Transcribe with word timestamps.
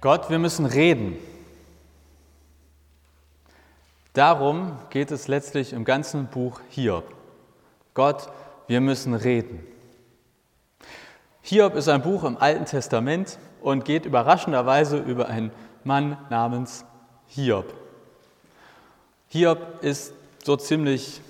Gott, 0.00 0.30
wir 0.30 0.38
müssen 0.38 0.64
reden. 0.64 1.18
Darum 4.14 4.78
geht 4.88 5.10
es 5.10 5.28
letztlich 5.28 5.74
im 5.74 5.84
ganzen 5.84 6.26
Buch 6.26 6.60
Hiob. 6.70 7.04
Gott, 7.92 8.28
wir 8.66 8.80
müssen 8.80 9.12
reden. 9.12 9.60
Hiob 11.42 11.74
ist 11.74 11.88
ein 11.88 12.00
Buch 12.00 12.24
im 12.24 12.38
Alten 12.38 12.64
Testament 12.64 13.38
und 13.60 13.84
geht 13.84 14.06
überraschenderweise 14.06 14.96
über 14.96 15.28
einen 15.28 15.50
Mann 15.84 16.16
namens 16.30 16.84
Hiob. 17.26 17.74
Hiob 19.28 19.82
ist 19.82 20.14
so 20.42 20.56
ziemlich, 20.56 21.20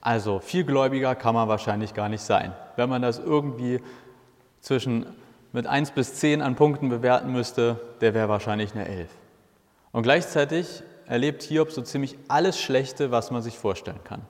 also 0.00 0.40
viel 0.40 0.64
gläubiger 0.64 1.14
kann 1.14 1.34
man 1.34 1.48
wahrscheinlich 1.48 1.94
gar 1.94 2.08
nicht 2.08 2.22
sein. 2.22 2.52
Wenn 2.74 2.88
man 2.88 3.00
das 3.00 3.20
irgendwie 3.20 3.80
zwischen 4.60 5.06
mit 5.52 5.66
1 5.66 5.92
bis 5.92 6.14
10 6.14 6.42
an 6.42 6.56
Punkten 6.56 6.88
bewerten 6.88 7.32
müsste, 7.32 7.80
der 8.00 8.14
wäre 8.14 8.28
wahrscheinlich 8.28 8.74
eine 8.74 8.86
11. 8.86 9.10
Und 9.92 10.02
gleichzeitig 10.02 10.82
erlebt 11.06 11.42
Hiob 11.42 11.72
so 11.72 11.82
ziemlich 11.82 12.18
alles 12.28 12.60
Schlechte, 12.60 13.10
was 13.10 13.30
man 13.30 13.42
sich 13.42 13.58
vorstellen 13.58 14.04
kann. 14.04 14.22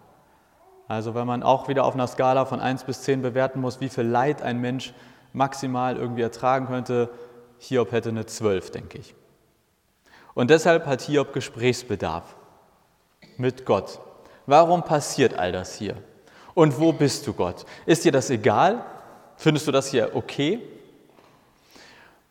Also 0.87 1.15
wenn 1.15 1.27
man 1.27 1.43
auch 1.43 1.69
wieder 1.69 1.85
auf 1.85 1.95
einer 1.95 2.07
Skala 2.07 2.45
von 2.47 2.61
1 2.61 2.85
bis 2.85 3.03
10 3.03 3.21
bewerten 3.21 3.61
muss, 3.61 3.81
wie 3.81 3.89
viel 3.89 4.05
Leid 4.05 4.43
ein 4.43 4.59
Mensch 4.61 4.95
maximal 5.33 5.97
irgendwie 5.97 6.23
ertragen 6.23 6.67
könnte, 6.67 7.11
Hiob 7.59 7.93
hätte 7.93 8.09
eine 8.11 8.25
12, 8.25 8.71
denke 8.71 8.99
ich. 8.99 9.15
Und 10.35 10.51
deshalb 10.51 10.87
hat 10.87 11.03
Hiob 11.03 11.33
Gesprächsbedarf 11.33 12.37
mit 13.37 13.67
Gott. 13.67 14.01
Warum 14.47 14.83
passiert 14.85 15.39
all 15.39 15.53
das 15.53 15.75
hier? 15.75 15.97
Und 16.55 16.81
wo 16.81 16.93
bist 16.93 17.27
du, 17.27 17.35
Gott? 17.35 17.67
Ist 17.85 18.05
dir 18.05 18.13
das 18.13 18.31
egal? 18.31 18.85
Findest 19.37 19.67
du 19.67 19.73
das 19.73 19.89
hier 19.89 20.15
okay? 20.15 20.63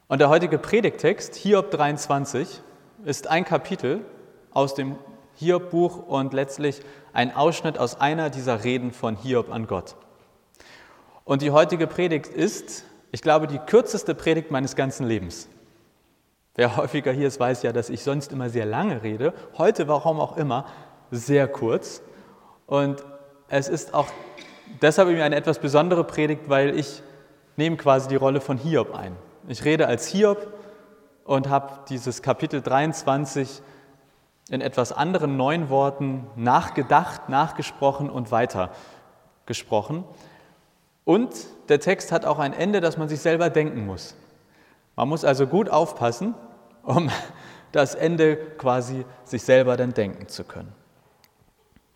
Und 0.10 0.20
der 0.20 0.30
heutige 0.30 0.58
Predigtext, 0.58 1.36
Hiob 1.36 1.70
23, 1.70 2.62
ist 3.04 3.28
ein 3.28 3.44
Kapitel 3.44 4.06
aus 4.52 4.74
dem 4.74 4.96
Hiob-Buch 5.36 6.08
und 6.08 6.32
letztlich 6.32 6.80
ein 7.12 7.36
Ausschnitt 7.36 7.78
aus 7.78 8.00
einer 8.00 8.30
dieser 8.30 8.64
Reden 8.64 8.94
von 8.94 9.18
Hiob 9.18 9.52
an 9.52 9.68
Gott. 9.68 9.98
Und 11.26 11.42
die 11.42 11.52
heutige 11.52 11.88
Predigt 11.88 12.28
ist, 12.28 12.86
ich 13.12 13.22
glaube, 13.22 13.48
die 13.48 13.60
kürzeste 13.60 14.16
Predigt 14.16 14.50
meines 14.50 14.78
ganzen 14.78 15.06
Lebens. 15.06 15.50
Wer 16.56 16.78
häufiger 16.78 17.12
hier 17.12 17.28
ist, 17.28 17.42
weiß 17.42 17.64
ja, 17.64 17.74
dass 17.74 17.90
ich 17.90 18.02
sonst 18.02 18.32
immer 18.32 18.50
sehr 18.50 18.66
lange 18.66 19.04
rede. 19.04 19.34
Heute, 19.58 19.90
warum 19.90 20.22
auch 20.22 20.38
immer, 20.38 20.68
sehr 21.12 21.50
kurz. 21.50 22.02
Und 22.66 23.04
es 23.50 23.68
ist 23.68 23.94
auch 23.94 24.08
deshalb 24.82 25.10
eine 25.10 25.36
etwas 25.36 25.60
besondere 25.60 26.06
Predigt, 26.06 26.48
weil 26.48 26.80
ich 26.80 27.04
nehme 27.58 27.76
quasi 27.76 28.08
die 28.08 28.16
Rolle 28.16 28.40
von 28.40 28.58
Hiob 28.58 28.96
ein. 28.96 29.18
Ich 29.50 29.64
rede 29.64 29.88
als 29.88 30.08
Hiob 30.08 30.54
und 31.24 31.48
habe 31.48 31.80
dieses 31.88 32.22
Kapitel 32.22 32.62
23 32.62 33.62
in 34.50 34.60
etwas 34.60 34.92
anderen 34.92 35.38
neuen 35.38 35.70
Worten 35.70 36.28
nachgedacht, 36.36 37.30
nachgesprochen 37.30 38.10
und 38.10 38.30
weitergesprochen. 38.32 40.04
Und 41.06 41.34
der 41.70 41.80
Text 41.80 42.12
hat 42.12 42.26
auch 42.26 42.40
ein 42.40 42.52
Ende, 42.52 42.82
das 42.82 42.98
man 42.98 43.08
sich 43.08 43.22
selber 43.22 43.50
denken 43.50 43.86
muss. 43.86 44.16
Man 44.98 45.08
muss 45.08 45.24
also 45.24 45.48
gut 45.48 45.70
aufpassen, 45.70 46.36
um 46.84 47.10
das 47.72 47.96
Ende 47.96 48.36
quasi 48.36 49.06
sich 49.24 49.44
selber 49.44 49.78
dann 49.78 49.94
denken 49.94 50.28
zu 50.28 50.44
können. 50.44 50.74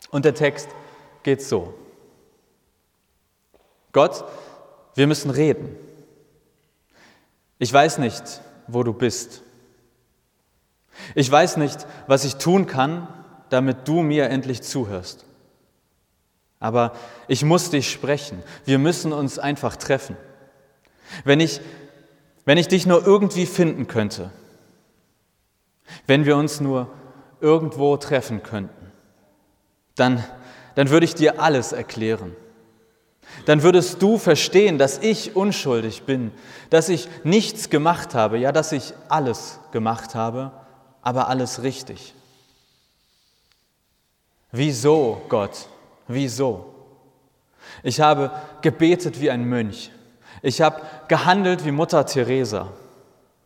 Und 0.09 0.23
der 0.23 0.35
Text 0.35 0.69
geht 1.23 1.41
so. 1.41 1.73
Gott, 3.91 4.23
wir 4.95 5.07
müssen 5.07 5.31
reden. 5.31 5.91
Ich 7.61 7.72
weiß 7.72 7.99
nicht, 7.99 8.41
wo 8.66 8.81
du 8.81 8.91
bist. 8.91 9.44
Ich 11.13 11.31
weiß 11.31 11.57
nicht, 11.57 11.85
was 12.07 12.25
ich 12.25 12.38
tun 12.38 12.66
kann, 12.66 13.07
damit 13.51 13.88
du 13.88 14.01
mir 14.01 14.29
endlich 14.31 14.63
zuhörst. 14.63 15.25
Aber 16.59 16.94
ich 17.27 17.45
muss 17.45 17.69
dich 17.69 17.91
sprechen. 17.91 18.41
Wir 18.66 18.79
müssen 18.79 19.13
uns 19.13 19.38
einfach 19.38 19.75
treffen. 19.75 20.17
Wenn 21.23 21.39
ich, 21.39 21.61
wenn 22.45 22.57
ich 22.57 22.67
dich 22.67 22.88
nur 22.88 23.05
irgendwie 23.05 23.45
finden 23.45 23.85
könnte, 23.85 24.31
wenn 26.07 26.25
wir 26.25 26.38
uns 26.38 26.61
nur 26.61 26.91
irgendwo 27.41 27.95
treffen 27.97 28.41
könnten, 28.41 28.91
dann, 29.93 30.23
dann 30.73 30.89
würde 30.89 31.05
ich 31.05 31.13
dir 31.13 31.39
alles 31.39 31.73
erklären 31.73 32.35
dann 33.46 33.64
würdest 33.64 34.02
du 34.02 34.18
verstehen, 34.18 34.78
dass 34.78 34.97
ich 35.00 35.36
unschuldig 35.36 36.03
bin, 36.03 36.31
dass 36.69 36.90
ich 36.90 37.08
nichts 37.24 37.69
gemacht 37.69 38.16
habe, 38.16 38.38
ja, 38.38 38.52
dass 38.52 38.72
ich 38.72 38.94
alles 39.09 39.59
gemacht 39.72 40.16
habe, 40.16 40.52
aber 41.02 41.28
alles 41.28 41.64
richtig. 41.64 42.14
Wieso, 44.52 45.22
Gott? 45.30 45.68
Wieso? 46.08 46.74
Ich 47.84 48.02
habe 48.02 48.31
gebetet 48.62 49.20
wie 49.22 49.31
ein 49.31 49.46
Mönch. 49.46 49.91
Ich 50.41 50.62
habe 50.62 50.81
gehandelt 51.08 51.66
wie 51.66 51.72
Mutter 51.72 52.06
Teresa. 52.06 52.68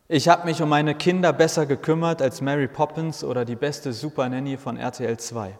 Ich 0.07 0.27
habe 0.27 0.45
mich 0.45 0.61
um 0.61 0.69
meine 0.69 0.95
Kinder 0.95 1.33
besser 1.33 1.65
gekümmert 1.65 2.21
als 2.21 2.41
Mary 2.41 2.67
Poppins 2.67 3.23
oder 3.23 3.43
die 3.43 3.55
beste 3.55 3.91
Super 3.91 4.29
Nanny 4.29 4.57
von 4.57 4.77
RTL 4.77 5.17
2. 5.17 5.57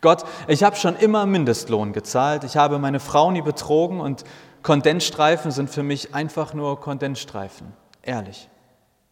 Gott, 0.00 0.24
ich 0.48 0.62
habe 0.62 0.76
schon 0.76 0.96
immer 0.96 1.26
Mindestlohn 1.26 1.92
gezahlt, 1.92 2.44
ich 2.44 2.56
habe 2.56 2.78
meine 2.78 3.00
Frau 3.00 3.30
nie 3.30 3.42
betrogen 3.42 4.00
und 4.00 4.24
Kondensstreifen 4.62 5.50
sind 5.50 5.70
für 5.70 5.82
mich 5.82 6.14
einfach 6.14 6.54
nur 6.54 6.80
Kondensstreifen, 6.80 7.72
ehrlich. 8.02 8.48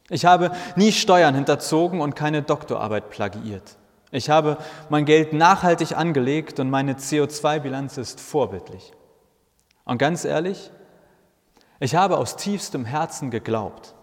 Ich 0.08 0.24
habe 0.24 0.52
nie 0.76 0.92
Steuern 0.92 1.34
hinterzogen 1.34 2.00
und 2.00 2.16
keine 2.16 2.42
Doktorarbeit 2.42 3.10
plagiiert. 3.10 3.76
Ich 4.10 4.28
habe 4.28 4.58
mein 4.90 5.06
Geld 5.06 5.32
nachhaltig 5.32 5.96
angelegt 5.96 6.60
und 6.60 6.68
meine 6.68 6.94
CO2-Bilanz 6.94 7.96
ist 7.96 8.20
vorbildlich. 8.20 8.92
Und 9.84 9.98
ganz 9.98 10.24
ehrlich, 10.24 10.70
ich 11.80 11.94
habe 11.94 12.18
aus 12.18 12.36
tiefstem 12.36 12.84
Herzen 12.84 13.30
geglaubt. 13.30 13.94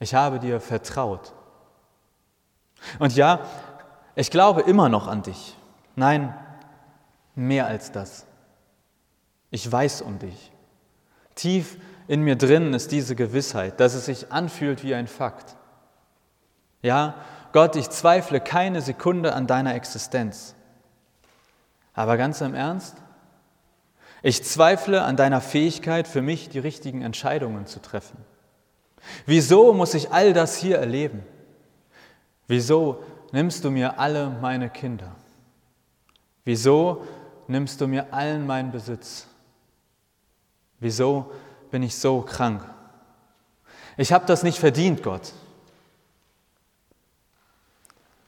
Ich 0.00 0.14
habe 0.14 0.38
dir 0.38 0.60
vertraut. 0.60 1.32
Und 2.98 3.14
ja, 3.14 3.40
ich 4.14 4.30
glaube 4.30 4.62
immer 4.62 4.88
noch 4.88 5.06
an 5.06 5.22
dich. 5.22 5.56
Nein, 5.96 6.34
mehr 7.34 7.66
als 7.66 7.92
das. 7.92 8.26
Ich 9.50 9.70
weiß 9.70 10.02
um 10.02 10.18
dich. 10.18 10.52
Tief 11.34 11.78
in 12.06 12.22
mir 12.22 12.36
drin 12.36 12.74
ist 12.74 12.92
diese 12.92 13.14
Gewissheit, 13.14 13.80
dass 13.80 13.94
es 13.94 14.06
sich 14.06 14.32
anfühlt 14.32 14.82
wie 14.82 14.94
ein 14.94 15.06
Fakt. 15.06 15.56
Ja, 16.82 17.14
Gott, 17.52 17.76
ich 17.76 17.90
zweifle 17.90 18.40
keine 18.40 18.80
Sekunde 18.80 19.34
an 19.34 19.46
deiner 19.46 19.74
Existenz. 19.74 20.54
Aber 21.94 22.16
ganz 22.16 22.40
im 22.40 22.54
Ernst, 22.54 22.96
ich 24.22 24.44
zweifle 24.44 25.02
an 25.02 25.16
deiner 25.16 25.40
Fähigkeit, 25.40 26.06
für 26.06 26.22
mich 26.22 26.48
die 26.48 26.58
richtigen 26.58 27.02
Entscheidungen 27.02 27.66
zu 27.66 27.80
treffen. 27.80 28.18
Wieso 29.26 29.72
muss 29.72 29.94
ich 29.94 30.12
all 30.12 30.32
das 30.32 30.56
hier 30.56 30.78
erleben? 30.78 31.24
Wieso 32.46 33.02
nimmst 33.32 33.64
du 33.64 33.70
mir 33.70 33.98
alle 33.98 34.30
meine 34.40 34.70
Kinder? 34.70 35.14
Wieso 36.44 37.04
nimmst 37.48 37.80
du 37.80 37.86
mir 37.86 38.12
allen 38.12 38.46
meinen 38.46 38.72
Besitz? 38.72 39.26
Wieso 40.78 41.30
bin 41.70 41.82
ich 41.82 41.94
so 41.96 42.22
krank? 42.22 42.62
Ich 43.96 44.12
habe 44.12 44.26
das 44.26 44.42
nicht 44.42 44.58
verdient, 44.58 45.02
Gott. 45.02 45.32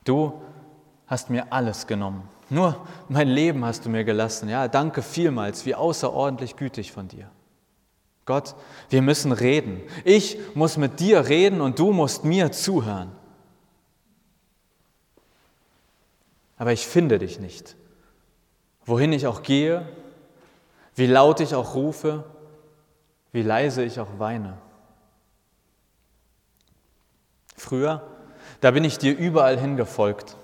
Du 0.04 0.40
hast 1.06 1.30
mir 1.30 1.52
alles 1.52 1.86
genommen. 1.86 2.28
Nur 2.50 2.76
mein 3.08 3.28
Leben 3.28 3.64
hast 3.64 3.84
du 3.86 3.88
mir 3.88 4.04
gelassen. 4.04 4.48
Ja, 4.48 4.68
danke 4.68 5.00
vielmals, 5.00 5.64
wie 5.64 5.74
außerordentlich 5.74 6.56
gütig 6.56 6.92
von 6.92 7.08
dir. 7.08 7.30
Gott, 8.24 8.54
wir 8.90 9.02
müssen 9.02 9.32
reden. 9.32 9.80
Ich 10.04 10.38
muss 10.54 10.76
mit 10.76 11.00
dir 11.00 11.28
reden 11.28 11.60
und 11.60 11.78
du 11.78 11.92
musst 11.92 12.24
mir 12.24 12.52
zuhören. 12.52 13.10
Aber 16.62 16.72
ich 16.72 16.86
finde 16.86 17.18
dich 17.18 17.40
nicht. 17.40 17.74
Wohin 18.84 19.12
ich 19.12 19.26
auch 19.26 19.42
gehe, 19.42 19.84
wie 20.94 21.08
laut 21.08 21.40
ich 21.40 21.56
auch 21.56 21.74
rufe, 21.74 22.22
wie 23.32 23.42
leise 23.42 23.82
ich 23.82 23.98
auch 23.98 24.20
weine. 24.20 24.56
Früher, 27.56 28.06
da 28.60 28.70
bin 28.70 28.84
ich 28.84 28.96
dir 28.98 29.18
überall 29.18 29.58
hingefolgt. 29.58 30.36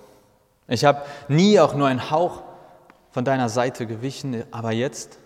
Ich 0.66 0.84
habe 0.84 1.06
nie 1.28 1.60
auch 1.60 1.76
nur 1.76 1.86
einen 1.86 2.10
Hauch 2.10 2.42
von 3.12 3.24
deiner 3.24 3.48
Seite 3.48 3.86
gewichen, 3.86 4.42
aber 4.50 4.72
jetzt 4.72 5.20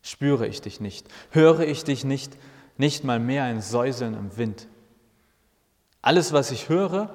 spüre 0.00 0.46
ich 0.46 0.62
dich 0.62 0.80
nicht, 0.80 1.06
höre 1.32 1.60
ich 1.60 1.84
dich 1.84 2.04
nicht, 2.04 2.38
nicht 2.78 3.04
mal 3.04 3.20
mehr 3.20 3.44
ein 3.44 3.60
Säuseln 3.60 4.14
im 4.14 4.38
Wind. 4.38 4.68
Alles, 6.00 6.32
was 6.32 6.50
ich 6.50 6.70
höre, 6.70 7.14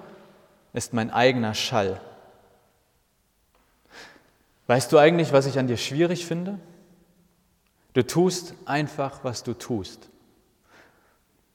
ist 0.75 0.94
mein 0.94 1.10
eigener 1.10 1.54
Schall. 1.54 2.00
Weißt 4.68 4.92
du 4.92 4.98
eigentlich, 4.98 5.31
was 5.31 5.45
ich 5.45 5.57
an 5.57 5.68
dir 5.68 5.77
schwierig 5.77 6.25
finde? 6.25 6.60
Du 7.94 8.06
tust 8.06 8.54
einfach, 8.66 9.24
was 9.24 9.44
du 9.44 9.54
tust. 9.54 10.10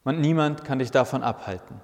und 0.05 0.21
niemand 0.21 0.65
kann 0.65 0.79
dich 0.79 0.91
davon 0.91 1.23
abhalten. 1.23 1.81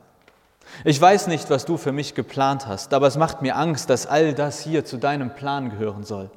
Ich 0.84 1.00
weiß 1.00 1.26
nicht, 1.26 1.50
was 1.50 1.64
du 1.64 1.76
für 1.76 1.92
mich 1.92 2.14
geplant 2.14 2.66
hast, 2.66 2.94
aber 2.94 3.06
es 3.06 3.16
macht 3.16 3.42
mir 3.42 3.56
Angst, 3.56 3.90
dass 3.90 4.06
all 4.06 4.34
das 4.34 4.60
hier 4.60 4.84
zu 4.84 4.96
deinem 4.96 5.34
Plan 5.34 5.70
gehören 5.70 6.02
soll. 6.04 6.30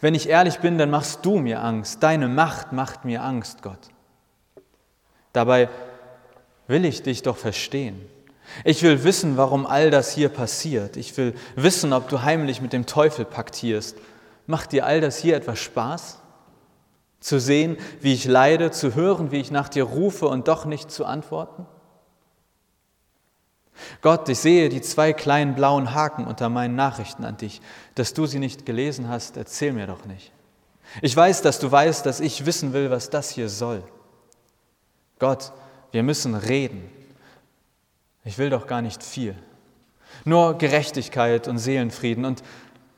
Wenn 0.00 0.14
ich 0.14 0.28
ehrlich 0.28 0.60
bin, 0.60 0.78
dann 0.78 0.90
machst 0.90 1.26
du 1.26 1.38
mir 1.38 1.60
Angst. 1.62 2.02
Deine 2.02 2.28
Macht 2.28 2.72
macht 2.72 3.04
mir 3.04 3.22
Angst, 3.22 3.62
Gott. 3.62 3.88
Dabei 5.32 5.68
will 6.68 6.84
ich 6.84 7.02
dich 7.02 7.22
doch 7.22 7.36
verstehen. 7.36 8.00
Ich 8.64 8.82
will 8.82 9.04
wissen, 9.04 9.36
warum 9.36 9.66
all 9.66 9.90
das 9.90 10.12
hier 10.12 10.28
passiert. 10.28 10.96
Ich 10.96 11.16
will 11.16 11.34
wissen, 11.56 11.92
ob 11.92 12.08
du 12.08 12.22
heimlich 12.22 12.60
mit 12.60 12.72
dem 12.72 12.86
Teufel 12.86 13.24
paktierst. 13.24 13.96
Macht 14.46 14.72
dir 14.72 14.86
all 14.86 15.00
das 15.00 15.18
hier 15.18 15.36
etwas 15.36 15.58
Spaß? 15.58 16.18
Zu 17.20 17.38
sehen, 17.38 17.76
wie 18.00 18.12
ich 18.12 18.24
leide, 18.24 18.70
zu 18.70 18.94
hören, 18.94 19.30
wie 19.30 19.40
ich 19.40 19.50
nach 19.50 19.68
dir 19.68 19.84
rufe 19.84 20.26
und 20.26 20.48
doch 20.48 20.64
nicht 20.64 20.90
zu 20.90 21.04
antworten? 21.04 21.66
Gott, 24.00 24.28
ich 24.28 24.38
sehe 24.38 24.68
die 24.68 24.82
zwei 24.82 25.12
kleinen 25.12 25.54
blauen 25.54 25.94
Haken 25.94 26.26
unter 26.26 26.48
meinen 26.48 26.74
Nachrichten 26.74 27.24
an 27.24 27.36
dich. 27.36 27.60
Dass 27.94 28.14
du 28.14 28.26
sie 28.26 28.38
nicht 28.38 28.66
gelesen 28.66 29.08
hast, 29.08 29.36
erzähl 29.36 29.72
mir 29.72 29.86
doch 29.86 30.04
nicht. 30.04 30.32
Ich 31.00 31.16
weiß, 31.16 31.42
dass 31.42 31.58
du 31.58 31.70
weißt, 31.70 32.04
dass 32.04 32.20
ich 32.20 32.44
wissen 32.44 32.72
will, 32.72 32.90
was 32.90 33.08
das 33.08 33.30
hier 33.30 33.48
soll. 33.48 33.82
Gott, 35.18 35.52
wir 35.92 36.02
müssen 36.02 36.34
reden. 36.34 36.90
Ich 38.24 38.38
will 38.38 38.50
doch 38.50 38.66
gar 38.66 38.82
nicht 38.82 39.02
viel. 39.02 39.34
Nur 40.24 40.58
Gerechtigkeit 40.58 41.48
und 41.48 41.58
Seelenfrieden 41.58 42.24
und 42.24 42.42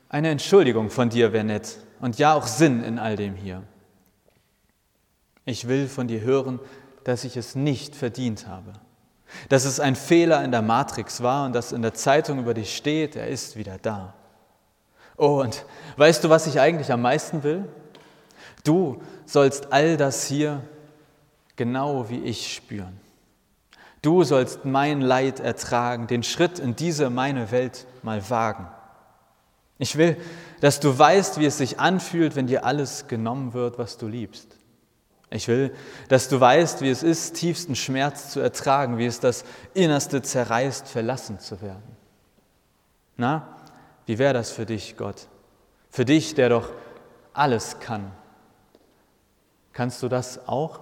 eine 0.09 0.29
Entschuldigung 0.29 0.89
von 0.89 1.09
dir 1.09 1.33
wäre 1.33 1.43
nett 1.43 1.77
und 1.99 2.17
ja 2.19 2.33
auch 2.33 2.47
Sinn 2.47 2.83
in 2.83 2.99
all 2.99 3.15
dem 3.15 3.35
hier. 3.35 3.63
Ich 5.45 5.67
will 5.67 5.87
von 5.87 6.07
dir 6.07 6.21
hören, 6.21 6.59
dass 7.03 7.23
ich 7.23 7.37
es 7.37 7.55
nicht 7.55 7.95
verdient 7.95 8.47
habe 8.47 8.73
dass 9.49 9.65
es 9.65 9.79
ein 9.79 9.95
Fehler 9.95 10.43
in 10.43 10.51
der 10.51 10.61
Matrix 10.61 11.21
war 11.21 11.45
und 11.45 11.53
dass 11.53 11.71
in 11.71 11.81
der 11.81 11.93
Zeitung 11.93 12.39
über 12.39 12.53
dich 12.53 12.75
steht, 12.75 13.15
er 13.15 13.27
ist 13.27 13.55
wieder 13.55 13.77
da. 13.81 14.13
Oh, 15.17 15.41
und 15.41 15.65
weißt 15.97 16.23
du, 16.23 16.29
was 16.29 16.47
ich 16.47 16.59
eigentlich 16.59 16.91
am 16.91 17.01
meisten 17.01 17.43
will? 17.43 17.65
Du 18.63 19.01
sollst 19.25 19.71
all 19.71 19.97
das 19.97 20.25
hier 20.25 20.61
genau 21.55 22.09
wie 22.09 22.19
ich 22.23 22.53
spüren. 22.53 22.99
Du 24.05 24.23
sollst 24.23 24.65
mein 24.65 25.01
Leid 25.01 25.39
ertragen, 25.39 26.05
den 26.05 26.21
Schritt 26.21 26.59
in 26.59 26.75
diese 26.75 27.09
meine 27.09 27.49
Welt 27.49 27.87
mal 28.03 28.29
wagen. 28.29 28.67
Ich 29.79 29.97
will, 29.97 30.15
dass 30.61 30.79
du 30.79 30.95
weißt, 30.95 31.39
wie 31.39 31.47
es 31.47 31.57
sich 31.57 31.79
anfühlt, 31.79 32.35
wenn 32.35 32.45
dir 32.45 32.65
alles 32.65 33.07
genommen 33.07 33.55
wird, 33.55 33.79
was 33.79 33.97
du 33.97 34.07
liebst. 34.07 34.57
Ich 35.31 35.47
will, 35.47 35.73
dass 36.07 36.29
du 36.29 36.39
weißt, 36.39 36.81
wie 36.81 36.89
es 36.91 37.01
ist, 37.01 37.33
tiefsten 37.33 37.75
Schmerz 37.75 38.29
zu 38.29 38.41
ertragen, 38.41 38.99
wie 38.99 39.07
es 39.07 39.19
das 39.19 39.43
Innerste 39.73 40.21
zerreißt, 40.21 40.87
verlassen 40.87 41.39
zu 41.39 41.63
werden. 41.63 41.97
Na, 43.17 43.57
wie 44.05 44.19
wäre 44.19 44.35
das 44.35 44.51
für 44.51 44.67
dich, 44.67 44.97
Gott? 44.97 45.27
Für 45.89 46.05
dich, 46.05 46.35
der 46.35 46.49
doch 46.49 46.69
alles 47.33 47.79
kann. 47.79 48.11
Kannst 49.73 50.03
du 50.03 50.09
das 50.09 50.47
auch? 50.47 50.81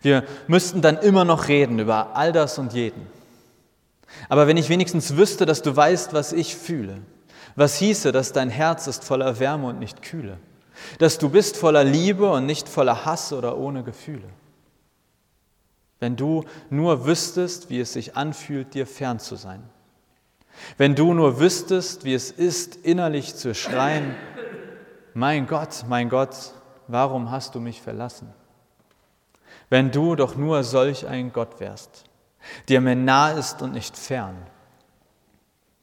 Wir 0.00 0.24
müssten 0.46 0.82
dann 0.82 0.98
immer 0.98 1.24
noch 1.24 1.48
reden 1.48 1.78
über 1.78 2.14
all 2.16 2.32
das 2.32 2.58
und 2.58 2.72
jeden. 2.72 3.06
Aber 4.28 4.46
wenn 4.46 4.56
ich 4.56 4.68
wenigstens 4.68 5.16
wüsste, 5.16 5.46
dass 5.46 5.62
du 5.62 5.74
weißt, 5.74 6.12
was 6.12 6.32
ich 6.32 6.56
fühle, 6.56 6.98
was 7.56 7.76
hieße, 7.76 8.12
dass 8.12 8.32
dein 8.32 8.50
Herz 8.50 8.86
ist 8.86 9.04
voller 9.04 9.38
Wärme 9.38 9.68
und 9.68 9.78
nicht 9.78 10.02
kühle, 10.02 10.38
dass 10.98 11.18
du 11.18 11.28
bist 11.28 11.56
voller 11.56 11.84
Liebe 11.84 12.30
und 12.30 12.46
nicht 12.46 12.68
voller 12.68 13.04
Hass 13.04 13.32
oder 13.32 13.56
ohne 13.58 13.82
Gefühle. 13.82 14.28
Wenn 16.00 16.16
du 16.16 16.44
nur 16.68 17.06
wüsstest, 17.06 17.70
wie 17.70 17.80
es 17.80 17.92
sich 17.92 18.16
anfühlt, 18.16 18.74
dir 18.74 18.86
fern 18.86 19.20
zu 19.20 19.36
sein. 19.36 19.62
Wenn 20.76 20.94
du 20.94 21.14
nur 21.14 21.38
wüsstest, 21.38 22.04
wie 22.04 22.14
es 22.14 22.30
ist, 22.30 22.76
innerlich 22.76 23.36
zu 23.36 23.54
schreien, 23.54 24.14
mein 25.14 25.46
Gott, 25.46 25.84
mein 25.88 26.08
Gott, 26.08 26.34
warum 26.88 27.30
hast 27.30 27.54
du 27.54 27.60
mich 27.60 27.80
verlassen? 27.80 28.32
Wenn 29.72 29.90
du 29.90 30.16
doch 30.16 30.36
nur 30.36 30.64
solch 30.64 31.06
ein 31.06 31.32
Gott 31.32 31.58
wärst, 31.58 32.04
der 32.68 32.82
mir 32.82 32.94
nah 32.94 33.30
ist 33.30 33.62
und 33.62 33.72
nicht 33.72 33.96
fern, 33.96 34.36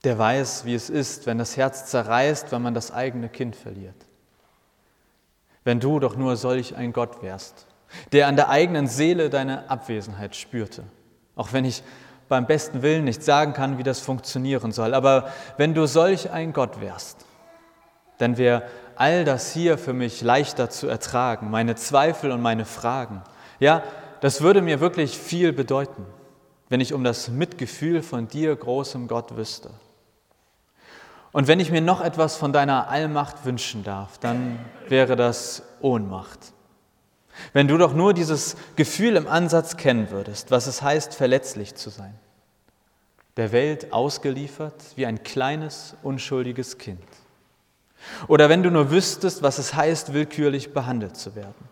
der 0.03 0.19
weiß, 0.19 0.65
wie 0.65 0.75
es 0.75 0.89
ist, 0.89 1.25
wenn 1.25 1.39
das 1.39 1.57
Herz 1.57 1.87
zerreißt, 1.87 2.51
wenn 2.51 2.61
man 2.61 2.75
das 2.75 2.91
eigene 2.91 3.29
Kind 3.29 3.55
verliert 3.55 4.05
wenn 5.63 5.79
du 5.79 5.99
doch 5.99 6.15
nur 6.15 6.35
solch 6.35 6.75
ein 6.75 6.93
Gott 6.93 7.21
wärst, 7.21 7.67
der 8.11 8.27
an 8.27 8.35
der 8.35 8.49
eigenen 8.49 8.87
Seele 8.87 9.29
deine 9.29 9.69
Abwesenheit 9.69 10.35
spürte. 10.35 10.83
Auch 11.35 11.53
wenn 11.53 11.63
ich 11.63 11.83
beim 12.27 12.47
besten 12.47 12.81
Willen 12.81 13.03
nicht 13.03 13.23
sagen 13.23 13.53
kann, 13.53 13.77
wie 13.77 13.83
das 13.83 13.99
funktionieren 13.99 14.71
soll. 14.71 14.95
Aber 14.95 15.31
wenn 15.57 15.73
du 15.73 15.85
solch 15.85 16.31
ein 16.31 16.53
Gott 16.53 16.81
wärst, 16.81 17.25
dann 18.17 18.37
wäre 18.37 18.63
all 18.95 19.25
das 19.25 19.51
hier 19.51 19.77
für 19.77 19.93
mich 19.93 20.21
leichter 20.21 20.71
zu 20.71 20.87
ertragen, 20.87 21.49
meine 21.49 21.75
Zweifel 21.75 22.31
und 22.31 22.41
meine 22.41 22.65
Fragen. 22.65 23.21
Ja, 23.59 23.83
das 24.21 24.41
würde 24.41 24.61
mir 24.61 24.79
wirklich 24.79 25.17
viel 25.17 25.53
bedeuten, 25.53 26.05
wenn 26.69 26.81
ich 26.81 26.93
um 26.93 27.03
das 27.03 27.29
Mitgefühl 27.29 28.01
von 28.01 28.27
dir, 28.27 28.55
großem 28.55 29.07
Gott, 29.07 29.35
wüsste. 29.35 29.69
Und 31.31 31.47
wenn 31.47 31.59
ich 31.59 31.71
mir 31.71 31.81
noch 31.81 32.01
etwas 32.01 32.35
von 32.35 32.53
deiner 32.53 32.89
Allmacht 32.89 33.45
wünschen 33.45 33.83
darf, 33.83 34.17
dann 34.17 34.59
wäre 34.87 35.15
das 35.15 35.63
Ohnmacht. 35.81 36.53
Wenn 37.53 37.67
du 37.67 37.77
doch 37.77 37.93
nur 37.93 38.13
dieses 38.13 38.55
Gefühl 38.75 39.15
im 39.15 39.27
Ansatz 39.27 39.77
kennen 39.77 40.09
würdest, 40.09 40.51
was 40.51 40.67
es 40.67 40.81
heißt, 40.81 41.13
verletzlich 41.13 41.75
zu 41.75 41.89
sein, 41.89 42.13
der 43.37 43.51
Welt 43.51 43.93
ausgeliefert 43.93 44.75
wie 44.95 45.05
ein 45.05 45.23
kleines, 45.23 45.95
unschuldiges 46.03 46.77
Kind. 46.77 46.99
Oder 48.27 48.49
wenn 48.49 48.63
du 48.63 48.71
nur 48.71 48.91
wüsstest, 48.91 49.43
was 49.43 49.59
es 49.59 49.73
heißt, 49.73 50.13
willkürlich 50.13 50.73
behandelt 50.73 51.15
zu 51.15 51.35
werden. 51.35 51.68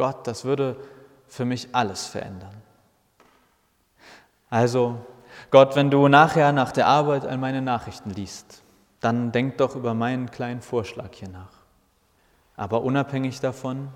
Gott, 0.00 0.26
das 0.26 0.46
würde 0.46 0.82
für 1.28 1.44
mich 1.44 1.74
alles 1.74 2.06
verändern. 2.06 2.62
Also 4.48 4.98
Gott, 5.50 5.76
wenn 5.76 5.90
du 5.90 6.08
nachher 6.08 6.52
nach 6.52 6.72
der 6.72 6.86
Arbeit 6.86 7.26
all 7.26 7.36
meine 7.36 7.60
Nachrichten 7.60 8.08
liest, 8.08 8.62
dann 9.00 9.30
denk 9.30 9.58
doch 9.58 9.76
über 9.76 9.92
meinen 9.92 10.30
kleinen 10.30 10.62
Vorschlag 10.62 11.10
hier 11.12 11.28
nach. 11.28 11.52
Aber 12.56 12.80
unabhängig 12.80 13.40
davon, 13.40 13.92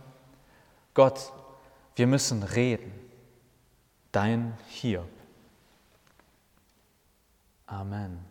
Gott, 0.92 1.32
wir 1.96 2.06
müssen 2.06 2.42
reden. 2.42 2.92
Dein 4.12 4.58
Hiob. 4.68 5.08
Amen. 7.66 8.22